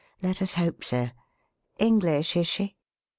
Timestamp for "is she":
2.35-2.75